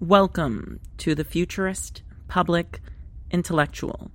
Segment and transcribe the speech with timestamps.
[0.00, 2.80] Welcome to the Futurist Public
[3.30, 4.10] Intellectual.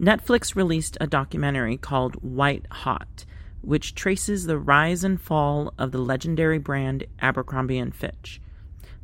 [0.00, 3.26] Netflix released a documentary called White Hot,
[3.60, 8.40] which traces the rise and fall of the legendary brand Abercrombie and Fitch.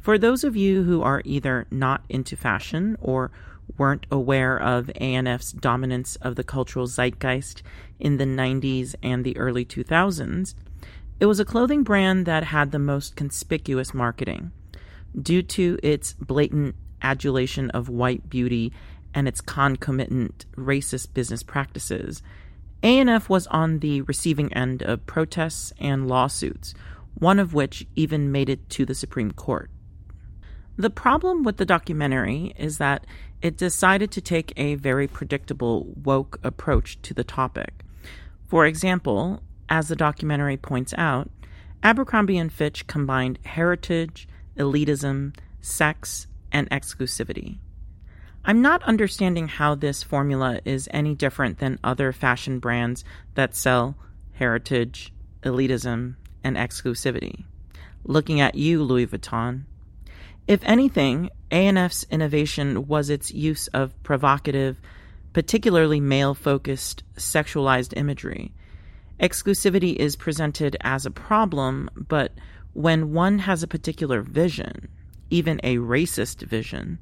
[0.00, 3.30] For those of you who are either not into fashion or
[3.76, 7.62] weren't aware of A&F's dominance of the cultural zeitgeist
[8.00, 10.54] in the 90s and the early 2000s,
[11.20, 14.52] it was a clothing brand that had the most conspicuous marketing
[15.20, 18.72] due to its blatant adulation of white beauty
[19.14, 22.22] and its concomitant racist business practices,
[22.82, 26.74] A&F was on the receiving end of protests and lawsuits,
[27.14, 29.70] one of which even made it to the Supreme Court.
[30.76, 33.04] The problem with the documentary is that
[33.42, 37.84] it decided to take a very predictable woke approach to the topic.
[38.46, 41.30] For example, as the documentary points out,
[41.82, 47.58] Abercrombie and Fitch combined heritage, elitism, sex, and exclusivity.
[48.44, 53.96] I'm not understanding how this formula is any different than other fashion brands that sell
[54.32, 57.44] heritage, elitism, and exclusivity.
[58.04, 59.64] Looking at you, Louis Vuitton.
[60.46, 64.80] If anything, A&F's innovation was its use of provocative,
[65.34, 68.52] particularly male-focused sexualized imagery.
[69.20, 72.32] Exclusivity is presented as a problem, but
[72.72, 74.88] when one has a particular vision,
[75.30, 76.98] even a racist vision,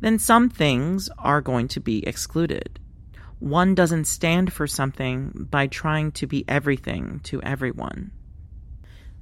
[0.00, 2.78] then some things are going to be excluded.
[3.38, 8.10] One doesn't stand for something by trying to be everything to everyone.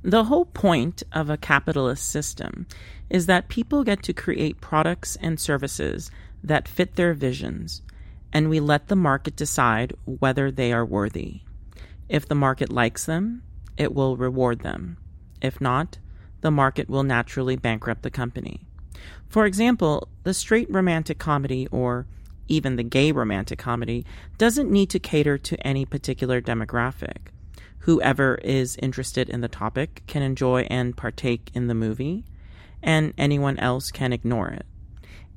[0.02, 2.67] The whole point of a capitalist system
[3.11, 6.11] is that people get to create products and services
[6.44, 7.83] that fit their visions,
[8.33, 11.41] and we let the market decide whether they are worthy.
[12.08, 13.42] If the market likes them,
[13.77, 14.97] it will reward them.
[15.47, 15.98] If not,
[16.41, 18.66] the market will naturally bankrupt the company.
[19.28, 22.06] For example, the straight romantic comedy or
[22.48, 24.05] even the gay romantic comedy
[24.39, 27.29] doesn't need to cater to any particular demographic.
[27.80, 32.24] Whoever is interested in the topic can enjoy and partake in the movie,
[32.83, 34.67] and anyone else can ignore it.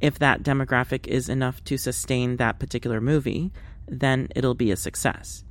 [0.01, 3.51] If that demographic is enough to sustain that particular movie,
[3.87, 5.43] then it'll be a success.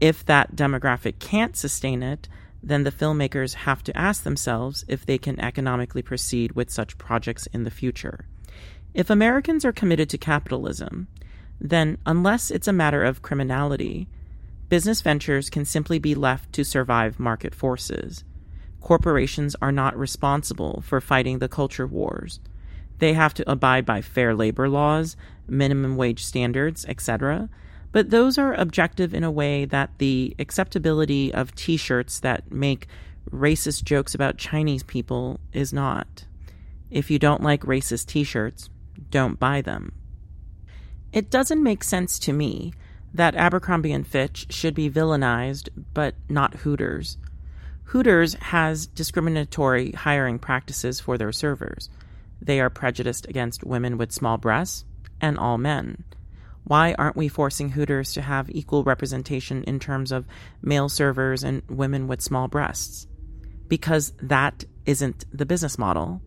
[0.00, 2.28] If that demographic can't sustain it,
[2.62, 7.46] then the filmmakers have to ask themselves if they can economically proceed with such projects
[7.48, 8.26] in the future.
[8.94, 11.08] If Americans are committed to capitalism,
[11.60, 14.08] then unless it's a matter of criminality,
[14.68, 18.24] business ventures can simply be left to survive market forces.
[18.80, 22.40] Corporations are not responsible for fighting the culture wars.
[22.98, 25.16] They have to abide by fair labor laws,
[25.48, 27.48] minimum wage standards, etc.,
[27.92, 32.88] but those are objective in a way that the acceptability of t shirts that make
[33.30, 36.24] racist jokes about Chinese people is not.
[36.90, 38.68] If you don't like racist t shirts,
[39.10, 39.92] don't buy them.
[41.12, 42.72] It doesn't make sense to me
[43.14, 47.18] that Abercrombie and Fitch should be villainized, but not Hooters.
[47.84, 51.90] Hooters has discriminatory hiring practices for their servers.
[52.40, 54.86] They are prejudiced against women with small breasts
[55.20, 56.04] and all men.
[56.64, 60.26] Why aren't we forcing Hooters to have equal representation in terms of
[60.62, 63.06] male servers and women with small breasts?
[63.68, 66.22] Because that isn't the business model.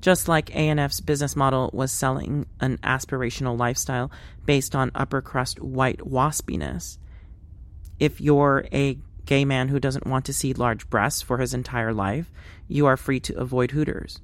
[0.00, 4.10] Just like A&F's business model was selling an aspirational lifestyle
[4.46, 6.98] based on upper crust white waspiness.
[7.98, 11.92] If you're a gay man who doesn't want to see large breasts for his entire
[11.92, 12.32] life,
[12.66, 14.20] you are free to avoid Hooters.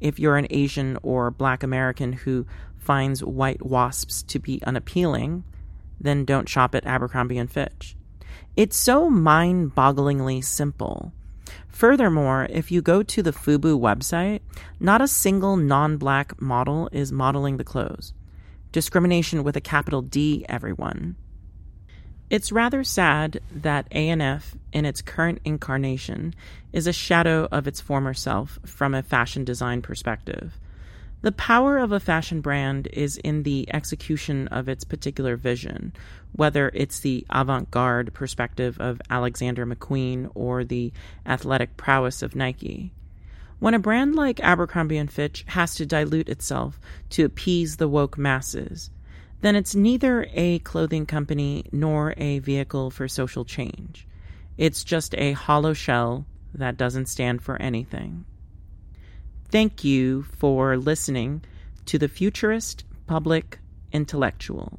[0.00, 2.46] If you're an Asian or black American who
[2.78, 5.44] finds white wasps to be unappealing,
[6.00, 7.96] then don't shop at Abercrombie and Fitch.
[8.56, 11.12] It's so mind bogglingly simple.
[11.68, 14.40] Furthermore, if you go to the FUBU website,
[14.80, 18.12] not a single non black model is modeling the clothes.
[18.72, 21.16] Discrimination with a capital D, everyone.
[22.30, 26.34] It's rather sad that A&F in its current incarnation
[26.74, 30.58] is a shadow of its former self from a fashion design perspective.
[31.22, 35.94] The power of a fashion brand is in the execution of its particular vision,
[36.32, 40.92] whether it's the avant garde perspective of Alexander McQueen or the
[41.24, 42.92] athletic prowess of Nike.
[43.58, 46.78] When a brand like Abercrombie and Fitch has to dilute itself
[47.10, 48.90] to appease the woke masses,
[49.40, 54.06] then it's neither a clothing company nor a vehicle for social change.
[54.56, 58.24] It's just a hollow shell that doesn't stand for anything.
[59.50, 61.42] Thank you for listening
[61.86, 63.60] to the Futurist Public
[63.92, 64.78] Intellectual.